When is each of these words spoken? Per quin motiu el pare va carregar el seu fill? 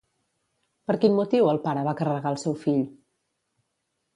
Per 0.91 0.95
quin 1.03 1.13
motiu 1.19 1.49
el 1.51 1.61
pare 1.67 1.83
va 1.89 1.95
carregar 2.01 2.33
el 2.37 2.41
seu 2.45 2.59
fill? 2.65 2.81